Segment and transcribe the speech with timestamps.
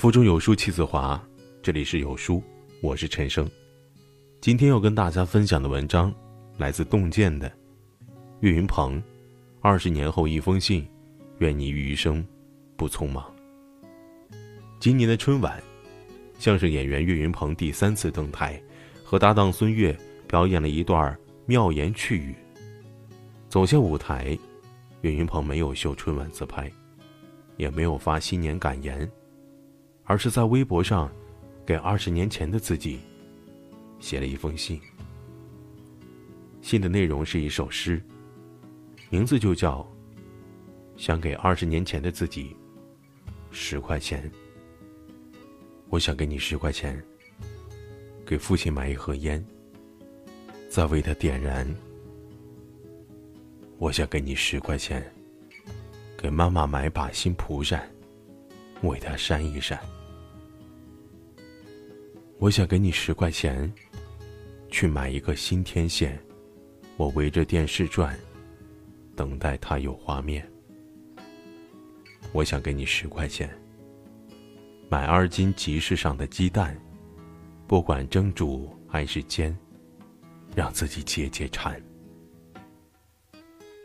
[0.00, 1.22] 腹中有书气自华，
[1.62, 2.42] 这里是有书，
[2.80, 3.46] 我是陈生。
[4.40, 6.10] 今天要跟大家分享的文章
[6.56, 7.52] 来自洞见的
[8.40, 9.02] 岳云鹏。
[9.60, 10.88] 二十年后一封信，
[11.40, 12.26] 愿你余生
[12.78, 13.30] 不匆忙。
[14.78, 15.62] 今年的春晚，
[16.38, 18.58] 相声演员岳云鹏第三次登台，
[19.04, 19.94] 和搭档孙越
[20.26, 22.34] 表演了一段妙言趣语。
[23.50, 24.28] 走下舞台，
[25.02, 26.72] 岳云鹏没有秀春晚自拍。
[27.58, 29.06] 也没有发新年感言，
[30.10, 31.08] 而是在微博上，
[31.64, 32.98] 给二十年前的自己
[34.00, 34.80] 写了一封信。
[36.60, 38.02] 信的内容是一首诗，
[39.08, 39.88] 名字就叫
[41.00, 42.56] 《想给二十年前的自己
[43.52, 44.28] 十块钱》。
[45.90, 47.00] 我想给你十块钱，
[48.26, 49.40] 给父亲买一盒烟，
[50.68, 51.72] 再为他点燃。
[53.78, 55.08] 我想给你十块钱。
[56.18, 57.88] 给妈妈买把新蒲扇，
[58.82, 59.78] 为她扇一扇。
[62.40, 63.70] 我想给你十块钱，
[64.70, 66.18] 去买一个新天线，
[66.96, 68.18] 我围着电视转，
[69.14, 70.50] 等待它有画面。
[72.32, 73.54] 我想给你十块钱，
[74.88, 76.74] 买二斤集市上的鸡蛋，
[77.66, 79.54] 不管蒸煮还是煎，
[80.54, 81.78] 让自己解解馋。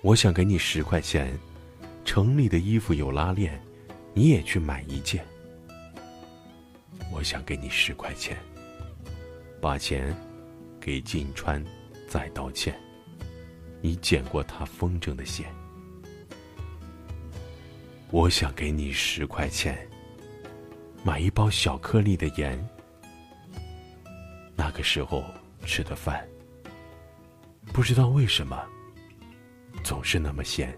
[0.02, 1.38] 我想给你十块钱。
[2.06, 3.60] 城里的衣服有拉链，
[4.14, 5.26] 你也去买一件。
[7.16, 8.38] 我想给你十块钱，
[9.62, 10.14] 把钱
[10.82, 11.64] 给金川，
[12.10, 12.78] 再道歉。
[13.82, 15.50] 你剪过他风筝的线。
[18.12, 19.88] 我想给你十块钱，
[21.06, 22.62] 买一包小颗粒的盐。
[24.54, 25.24] 那个时候
[25.66, 26.28] 吃的饭，
[27.72, 28.62] 不知道为什么，
[29.86, 30.78] 总是那么咸。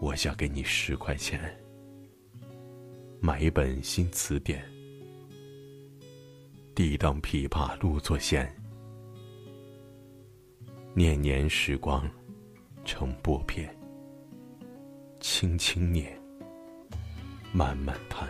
[0.00, 1.56] 我想给你十块钱，
[3.24, 4.60] 买一本新词典。
[6.74, 8.52] 地当琵琶录作弦，
[10.92, 12.10] 年年时光
[12.84, 13.72] 成薄片。
[15.20, 16.20] 轻轻念，
[17.52, 18.28] 慢慢叹。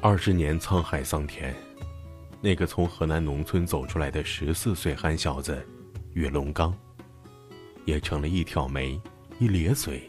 [0.00, 1.52] 二十年沧海桑田，
[2.40, 5.60] 那个从河南农村走出来的十四岁憨小子
[6.12, 6.72] 岳龙刚。
[7.84, 9.00] 也成了一挑眉、
[9.40, 10.08] 一咧嘴，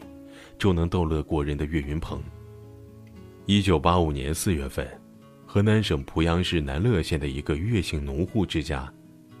[0.62, 2.22] 就能逗乐国人的岳云鹏。
[3.46, 4.88] 一九八五年四月份，
[5.44, 8.88] 河南省濮阳市南乐县的一个岳姓农户之家，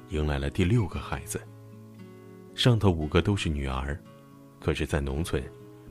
[0.08, 1.40] 迎来了第六个孩子。
[2.56, 3.96] 上头五个都是女儿，
[4.58, 5.40] 可是，在农村，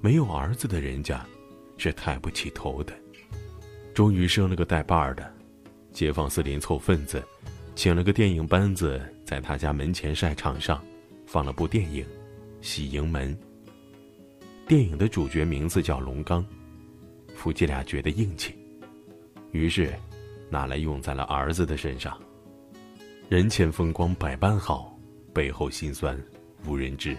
[0.02, 1.26] 没有儿子的人家，
[1.78, 2.94] 是抬不起头的。
[3.94, 5.34] 终于生了个带把儿的，
[5.94, 7.24] 解放四邻凑份子，
[7.74, 10.84] 请了个电影班子，在他家门前晒场上，
[11.26, 12.06] 放了部电影。
[12.60, 13.34] 喜迎门。
[14.72, 16.46] 电影的主角名字叫龙刚，
[17.36, 18.56] 夫妻俩觉得硬气，
[19.52, 19.94] 于是
[20.50, 22.18] 拿来用在了儿子的身上。
[23.28, 24.98] 人前风光百般好，
[25.34, 26.18] 背后心酸
[26.66, 27.18] 无人知。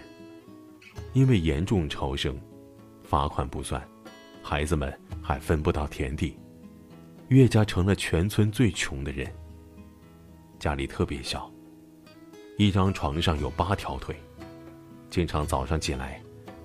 [1.13, 2.35] 因为严重超生，
[3.03, 3.87] 罚款不算，
[4.41, 4.91] 孩子们
[5.21, 6.35] 还分不到田地，
[7.27, 9.31] 岳家成了全村最穷的人。
[10.57, 11.53] 家里特别小，
[12.57, 14.15] 一张床上有八条腿。
[15.11, 16.19] 经常早上起来，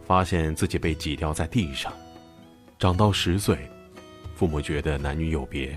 [0.08, 1.92] 发现自己被挤掉在地上。
[2.78, 3.58] 长到十岁，
[4.34, 5.76] 父母觉得男女有别，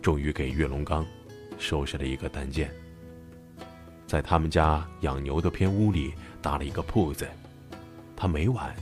[0.00, 1.04] 终于给岳龙刚
[1.58, 2.72] 收拾了一个单间。
[4.06, 7.28] 在他们家养牛的偏屋里搭了一个铺子，
[8.14, 8.72] 他每晚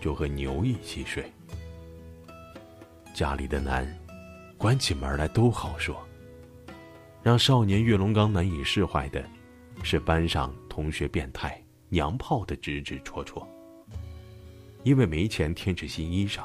[0.00, 1.24] 就和牛一起睡。
[3.14, 3.86] 家里的男，
[4.56, 5.96] 关起门来都好说。
[7.22, 9.24] 让少年岳龙刚难以释怀的，
[9.84, 11.62] 是班上同学变态。
[11.88, 13.48] 娘炮的指指戳戳。
[14.82, 16.44] 因为没钱添置新衣裳，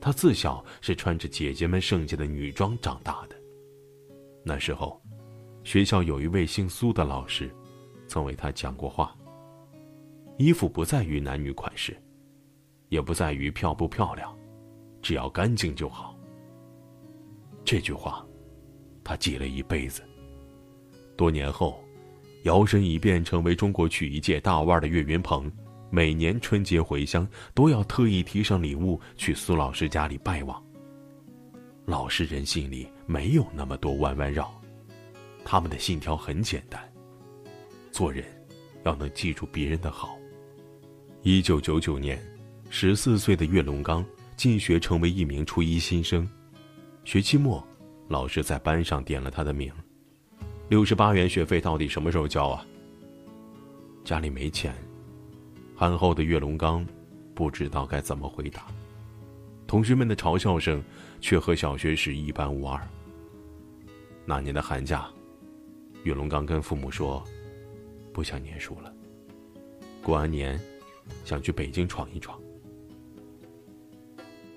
[0.00, 3.36] 他自小是穿着姐姐们剩下的女装长大的。
[4.44, 5.00] 那时候，
[5.64, 7.50] 学校有一位姓苏的老师，
[8.06, 9.16] 曾为他讲过话：
[10.38, 11.96] 衣服不在于男女款式，
[12.88, 14.36] 也不在于漂不漂亮，
[15.02, 16.16] 只要干净就好。
[17.64, 18.26] 这句话，
[19.04, 20.02] 他记了一辈子。
[21.16, 21.82] 多年后。
[22.44, 25.50] 摇身一变成为中国曲艺界大腕的岳云鹏，
[25.90, 30.62] 每年春节回乡都要特意提上礼物去苏老师家里拜望。
[31.86, 34.50] 老实人心里没有那么多弯弯绕，
[35.44, 36.78] 他们的信条很简单：
[37.90, 38.24] 做人
[38.84, 40.18] 要能记住别人的好。
[41.22, 42.22] 一九九九年，
[42.68, 44.04] 十四岁的岳龙刚
[44.36, 46.28] 进学成为一名初一新生，
[47.04, 47.66] 学期末，
[48.08, 49.72] 老师在班上点了他的名。
[50.68, 52.64] 六十八元学费到底什么时候交啊？
[54.04, 54.74] 家里没钱，
[55.78, 56.84] 憨厚的岳龙刚
[57.36, 58.66] 不知道该怎么回答。
[59.64, 60.82] 同学们的嘲笑声
[61.20, 62.82] 却和小学时一般无二。
[64.24, 65.08] 那年的寒假，
[66.02, 67.22] 岳龙刚跟父母说，
[68.12, 68.92] 不想念书了。
[70.02, 70.60] 过完年，
[71.24, 72.36] 想去北京闯一闯。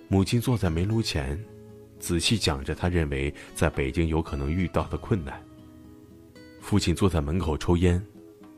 [0.08, 1.40] 母亲坐在煤炉前，
[2.00, 5.40] 仔细讲着他认为在北京有可能遇到的困难。
[6.60, 8.04] 父亲坐在门口抽烟，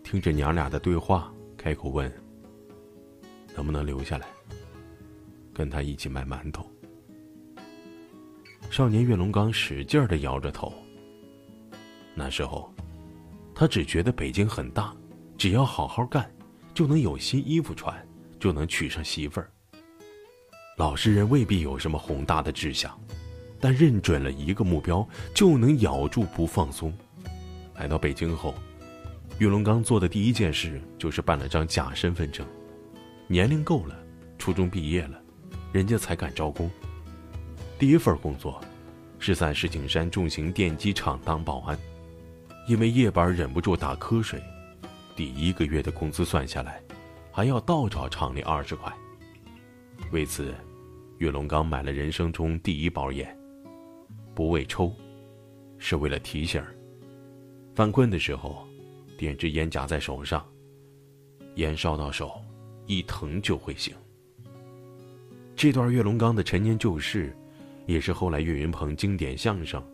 [0.02, 2.10] 听着娘俩的对话，开口问
[3.56, 4.28] ：“能不能留下来，
[5.54, 6.70] 跟他一起卖馒头？”
[8.70, 10.74] 少年岳龙刚使劲的摇着头。
[12.16, 12.74] 那时候，
[13.54, 14.96] 他只觉得北京很大，
[15.38, 16.32] 只要好好干，
[16.74, 17.96] 就能有新衣服穿，
[18.40, 19.50] 就能娶上媳妇儿。
[20.78, 23.00] 老实人未必有什么宏大的志向，
[23.60, 26.92] 但认准了一个目标，就能咬住不放松。
[27.76, 28.56] 来到北京后，
[29.38, 32.46] 岳龙刚做的第一件事就是办了张假身份证，
[33.34, 33.98] 年龄够了，
[34.38, 35.20] 初中毕业了，
[35.72, 36.70] 人家才敢招工。
[37.80, 38.62] 第一份工作
[39.18, 41.76] 是在石景山重型电机厂当保安，
[42.68, 44.40] 因为夜班忍不住打瞌睡，
[45.16, 46.80] 第一个月的工资算下来，
[47.32, 48.94] 还要倒找厂里二十块。
[50.12, 50.54] 为此，
[51.18, 53.36] 岳龙刚买了人生中第一包烟，
[54.36, 54.94] 不为抽，
[55.80, 56.64] 是为了提醒。
[57.74, 58.68] 犯困的时候，
[59.18, 60.46] 点支烟夹在手上，
[61.56, 62.40] 烟烧到手，
[62.86, 63.94] 一疼就会醒。
[65.56, 67.36] 这段岳龙刚的陈年旧事，
[67.86, 69.82] 也是后来岳云鹏经典相声《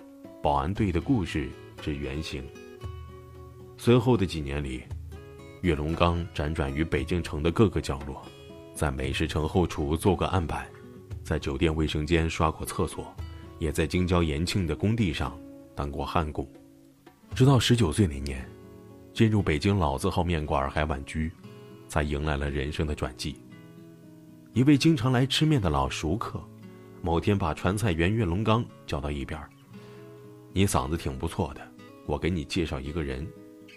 [0.42, 1.50] 保安队的故事》
[1.84, 2.44] 之原型。
[3.78, 4.84] 随后的几年里，
[5.62, 8.22] 岳龙刚辗转于北京城的各个角落。
[8.74, 10.66] 在美食城后厨做过案板，
[11.22, 13.14] 在酒店卫生间刷过厕所，
[13.58, 15.38] 也在京郊延庆的工地上
[15.76, 16.50] 当过焊工。
[17.36, 18.50] 直到十九岁那年，
[19.14, 21.30] 进入北京老字号面馆海碗居，
[21.90, 23.36] 才迎来了人生的转机。
[24.54, 26.42] 一位经常来吃面的老熟客，
[27.02, 29.42] 某天把传菜员岳龙刚叫到一边
[30.54, 31.62] 你嗓子挺不错的，
[32.06, 33.28] 我给你介绍一个人，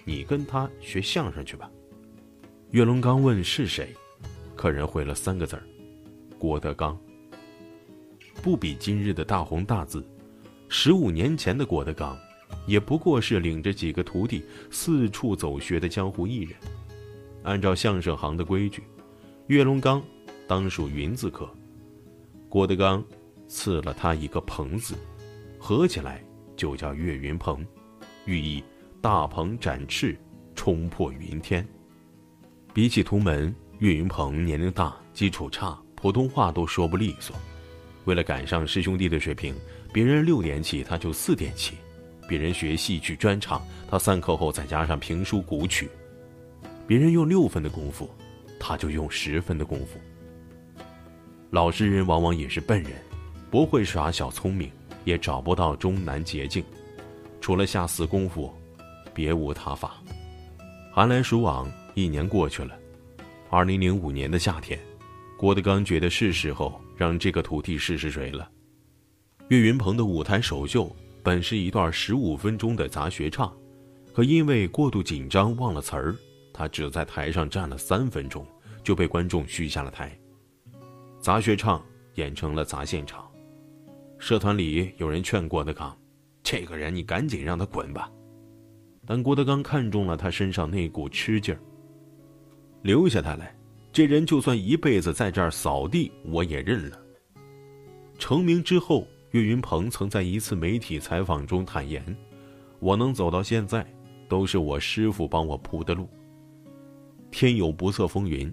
[0.05, 1.69] 你跟他学相声去吧。”
[2.71, 3.95] 岳龙刚问是谁。
[4.55, 5.63] 客人回了三个字儿
[6.39, 6.97] ：“郭德纲。”
[8.43, 10.05] 不比今日的大红大紫，
[10.69, 12.17] 十五年前的郭德纲，
[12.67, 16.57] 也不过是领着几个徒弟四处走学的江湖艺人。
[17.43, 18.83] 按照相声行的规矩，
[19.47, 20.03] 岳龙刚
[20.47, 21.49] 当属云字科，
[22.49, 23.05] 郭德纲
[23.49, 24.95] 赐了他一个“鹏”字，
[25.59, 26.23] 合起来
[26.57, 27.67] 就叫岳云鹏，
[28.27, 28.63] 寓意
[29.01, 30.17] 大鹏展翅，
[30.55, 31.67] 冲破云天。
[32.73, 33.55] 比起同门。
[33.79, 37.35] 岳云鹏年龄大，基础差，普通话都说不利索。
[38.05, 39.53] 为了赶上师兄弟的水平，
[39.93, 41.75] 别人六点起，他就四点起；
[42.29, 43.61] 别人学戏曲专场，
[43.91, 45.89] 他散课后再加上评书古曲；
[46.87, 48.11] 别人用六分的功夫，
[48.59, 49.99] 他就用十分的功夫。
[51.51, 52.93] 老实人往往也是笨人，
[53.51, 54.71] 不会耍小聪明，
[55.05, 56.65] 也找不到中南捷径，
[57.41, 58.53] 除了下死功夫，
[59.13, 60.03] 别无他法。
[60.91, 62.79] 寒来暑往，一年过去了。
[63.51, 64.79] 二零零五年的夏天，
[65.39, 68.51] 郭德纲觉得是时候让这个徒弟试试水了。
[69.49, 73.55] 岳云鹏的舞台首秀本是一段十五分钟的杂学唱，
[74.15, 76.17] 可因为过度紧张忘了词儿，
[76.53, 78.47] 他只在台上站了三分钟，
[78.83, 80.17] 就被观众嘘下了台。
[81.21, 81.85] 杂学唱
[82.15, 83.31] 演成了杂现场。
[84.19, 85.97] 社团里有人劝郭德纲
[86.43, 88.11] ：“这个人你赶紧让他滚吧。”
[89.05, 91.61] 但郭德纲看中了他身上那股吃劲儿。
[92.83, 93.57] 留下他来，
[93.93, 96.99] 这人就算一辈子在这儿扫地，我也认了。
[98.19, 102.17] 成名之后，岳云鹏曾在一次媒体采访中坦言
[102.79, 103.85] ：“我能走到现在，
[104.29, 106.09] 都是我师傅帮我铺的路。”
[107.33, 108.53] 天有不测风云，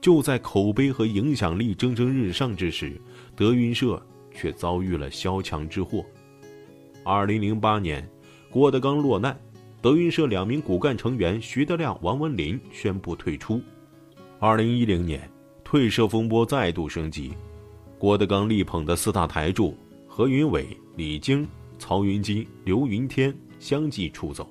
[0.00, 2.98] 就在口碑和影响力蒸蒸日上之时，
[3.36, 4.00] 德云社
[4.32, 6.02] 却遭遇了萧墙之祸。
[7.04, 8.08] 二零零八年，
[8.50, 9.38] 郭德纲落难。
[9.82, 13.60] 德云社两名骨干成员徐德亮、王文林宣布退出。
[14.38, 15.28] 二零一零年，
[15.64, 17.32] 退社风波再度升级，
[17.98, 21.46] 郭德纲力捧的四大台柱何云伟、李菁、
[21.78, 24.50] 曹云金、刘云天相继出走，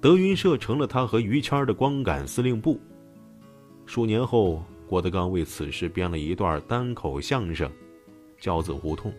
[0.00, 2.80] 德云社成了他和于谦的光杆司令部。
[3.86, 7.68] 数年后，郭德纲为此事编了一段单口相声
[8.40, 9.10] 《教子胡同》，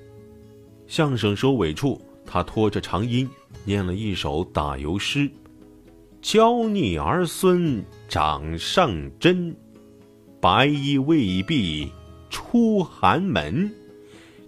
[0.88, 2.01] 相声收尾处。
[2.27, 3.29] 他拖着长音
[3.63, 5.29] 念了一首打油诗
[6.24, 9.55] ：“教逆儿孙掌上针，
[10.41, 11.91] 白衣未必
[12.31, 13.72] 出寒门。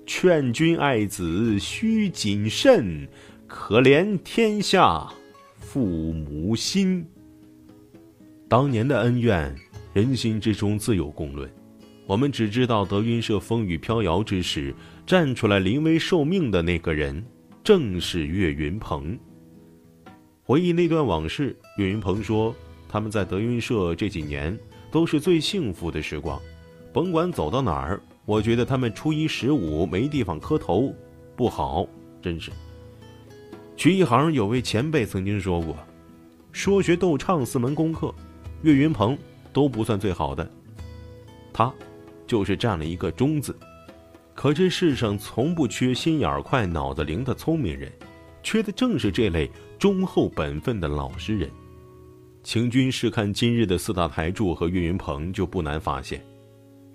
[0.08, 3.08] 劝君爱子须谨慎，
[3.46, 5.08] 可怜天下
[5.60, 7.06] 父母心。”
[8.50, 9.56] 当年的恩怨，
[9.98, 11.52] 人心之中自有公论。
[12.06, 14.72] 我们只知道德云社风雨飘摇之时，
[15.08, 17.26] 站出来临危受命的那个人，
[17.64, 19.18] 正是岳云鹏。
[20.44, 22.56] 回忆那段往事，岳云鹏说
[22.88, 24.56] ：“他们在德云社这几年
[24.92, 26.40] 都是最幸福的时光，
[26.94, 30.94] 甭管走到哪儿，我觉得他们初一十五没地方磕头，
[31.36, 31.88] 不好，
[32.22, 32.52] 真是。”
[33.76, 35.76] 曲艺行有位前辈曾经说过
[36.54, 38.14] ：“说学逗唱四门功课，
[38.62, 39.18] 岳云鹏
[39.58, 40.48] 都不算最好的，
[41.52, 41.74] 他。”
[42.28, 43.58] 就是占了一个“忠”字，
[44.36, 47.90] 可这世上从不缺心眼儿快、脑子灵的聪明人，
[48.44, 49.50] 缺的正是这类
[49.80, 51.50] 忠厚本分的老实人。
[52.44, 56.22] 请君试看今日的四大台柱和岳云鹏，就不难发现，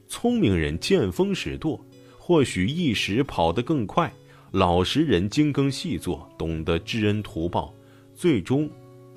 [0.06, 1.82] 聪明人见风使舵，
[2.18, 4.10] 或许一时跑得更快；
[4.50, 7.72] 老实人精耕细作，懂得知恩图报，
[8.14, 8.68] 最终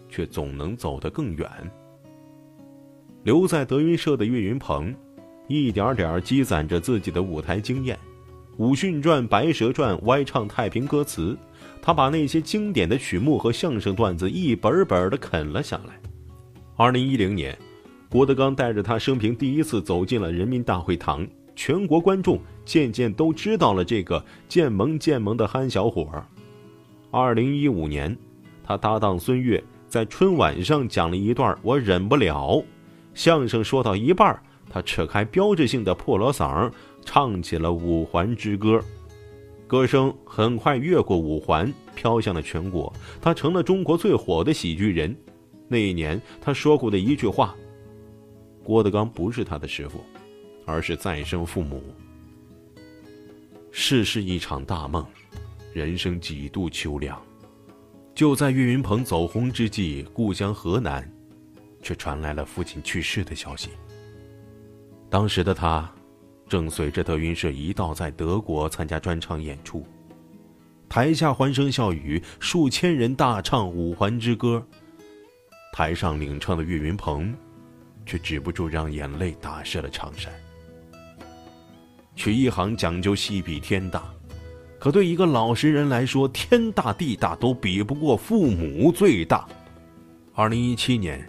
[0.10, 1.46] 却总能走得更远。
[3.26, 4.96] 留在德云社的岳云鹏。
[5.48, 7.96] 一点点积攒着自己的舞台经验，
[8.58, 11.36] 《武训传》《白蛇传》歪唱太平歌词，
[11.82, 16.00] 他把那些经典的曲目和相声段子一本本的啃了下来。
[16.76, 17.58] 二零一零年，
[18.10, 26.24] 郭德纲带着他生平第一次走进了人民大会堂，全国观众渐渐都知道了这个渐萌渐萌的憨小伙。
[27.10, 28.16] 二零一五年，
[28.64, 32.64] 他搭档孙越在春晚上讲了一段“我忍不了”，
[33.16, 34.40] 相声说到一半。
[34.70, 36.70] 他扯开标志性的破锣嗓，
[37.06, 38.78] 唱起了《五环之歌》，
[39.68, 42.92] 歌声很快越过五环，飘向了全国。
[43.22, 45.16] 他成了中国最火的喜剧人。
[45.68, 47.56] 那一年，他说过的一句话
[48.66, 50.04] ：“郭德纲不是他的师傅，
[50.66, 51.82] 而是再生父母。”
[53.72, 55.06] 世事一场大梦，
[55.74, 57.22] 人生几度秋凉。
[58.14, 61.10] 就在岳云鹏走红之际，故乡河南，
[61.86, 63.70] 却传来了父亲去世的消息。
[65.08, 65.88] 当时的他，
[66.50, 69.86] 正随着德云社一道在德国参加专场演出，
[70.90, 74.66] 台下欢声笑语，数千人大唱《五环之歌》，
[75.72, 77.32] 台上领唱的岳云鹏，
[78.04, 80.34] 却止不住让眼泪打湿了长衫。
[82.16, 84.04] 曲一行讲究戏比天大，
[84.80, 89.48] 可对一个老实人来说，天大地大都比不过父母最大。
[90.34, 91.26] 二零一七年，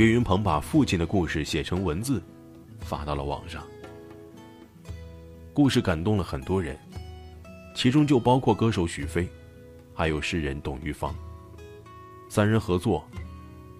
[0.00, 2.22] 岳云鹏把父亲的故事写成文字。
[2.80, 3.66] 发到了网上，
[5.52, 6.74] 故事感动了很多人，
[7.74, 9.28] 其中就包括歌手许飞，
[9.92, 11.14] 还有诗人董玉芳。
[12.30, 13.06] 三人合作，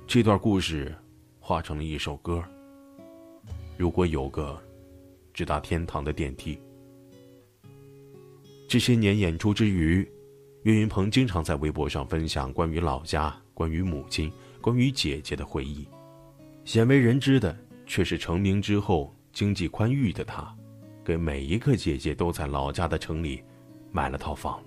[0.07, 0.95] 这段故事
[1.39, 2.45] 化成了一首歌。
[3.79, 4.62] 如果有个
[5.33, 6.61] 直达天堂的电梯。
[8.69, 10.07] 这些年演出之余，
[10.65, 15.89] 岳云鹏经常在微博上分享关于老家、关于母亲、关于姐姐的回忆，
[16.71, 17.57] 鲜为人知的。
[17.85, 20.57] 却是成名之后经济宽裕的他，
[21.05, 23.43] 给每一个姐姐都在老家的城里
[23.91, 24.62] 买了套房。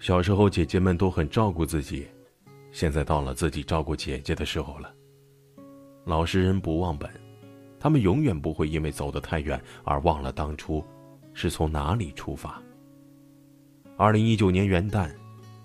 [0.00, 2.08] 小时候姐姐们都很照顾自己，
[2.72, 4.92] 现在到了自己照顾姐姐的时候了。
[6.04, 7.08] 老实人不忘本，
[7.78, 10.84] 他们永远不会因为走得太远而忘了当初
[11.32, 12.60] 是从哪里出发。
[13.96, 15.08] 二零一九年元旦，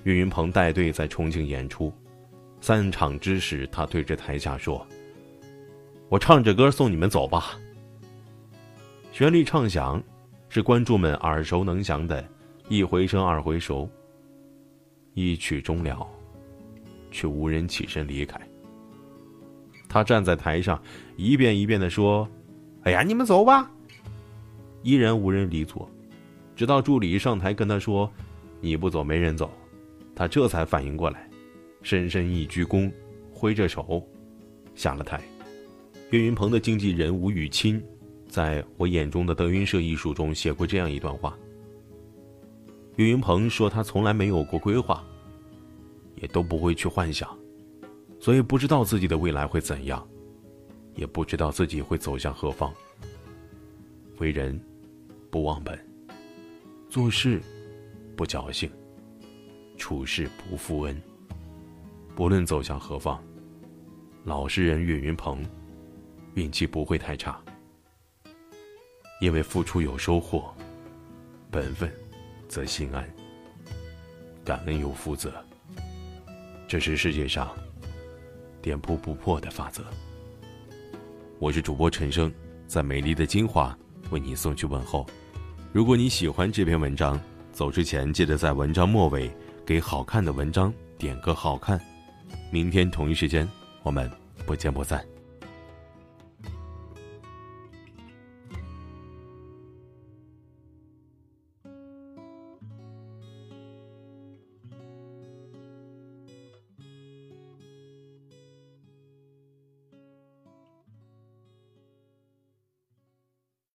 [0.03, 1.91] 岳云鹏带队在重庆演出，
[2.59, 4.85] 散场之时，他对着台下说。
[6.11, 7.57] 我唱着歌送你们走吧。
[9.13, 10.03] 旋律唱响，
[10.49, 12.21] 是观众们耳熟能详的
[12.67, 13.89] “一回生，二回熟”。
[15.15, 16.05] 一曲终了，
[17.11, 18.37] 却无人起身离开。
[19.87, 20.81] 他站在台上，
[21.15, 22.27] 一遍一遍的说
[22.83, 23.71] ：“哎呀，你们走吧。”
[24.83, 25.89] 依然无人离座，
[26.57, 28.11] 直到助理上台跟他说
[28.59, 29.49] ：“你不走，没人走。”
[30.13, 31.25] 他这才反应过来，
[31.83, 32.91] 深深一鞠躬，
[33.33, 34.05] 挥着手，
[34.75, 35.21] 下了台。
[36.11, 37.81] 岳云鹏的经纪人吴雨钦，
[38.27, 41.37] 在我眼中的德云社艺术中写过这样一段话。
[42.97, 45.01] 岳云鹏说他从来没有过规划，
[46.15, 47.33] 也都不会去幻想，
[48.19, 50.05] 所以不知道自己的未来会怎样，
[50.95, 52.73] 也不知道自己会走向何方。
[54.17, 54.61] 为人
[55.29, 55.79] 不忘本，
[56.89, 57.41] 做事
[58.17, 58.69] 不侥幸，
[59.77, 61.01] 处事不负恩。
[62.15, 63.23] 不论走向何方，
[64.25, 65.41] 老实人岳云鹏。
[66.35, 67.39] 运气不会太差，
[69.19, 70.53] 因为付出有收获，
[71.49, 71.91] 本分
[72.47, 73.07] 则心安，
[74.45, 75.33] 感恩有负责，
[76.67, 77.49] 这是世界上
[78.61, 79.83] 点扑不破的法则。
[81.37, 82.31] 我是主播陈生，
[82.65, 83.77] 在美丽的金华
[84.09, 85.05] 为你送去问候。
[85.73, 87.19] 如果你喜欢这篇文章，
[87.51, 89.29] 走之前记得在文章末尾
[89.65, 91.79] 给好看的文章点个好看。
[92.51, 93.45] 明天同一时间，
[93.83, 94.09] 我们
[94.45, 95.05] 不见不散。